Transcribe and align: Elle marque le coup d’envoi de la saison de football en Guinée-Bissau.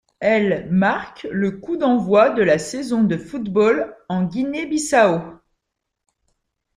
Elle 0.19 0.67
marque 0.71 1.27
le 1.29 1.51
coup 1.51 1.77
d’envoi 1.77 2.31
de 2.31 2.41
la 2.41 2.57
saison 2.57 3.03
de 3.03 3.17
football 3.17 3.95
en 4.09 4.23
Guinée-Bissau. 4.23 5.21